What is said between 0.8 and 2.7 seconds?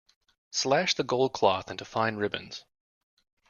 the gold cloth into fine ribbons.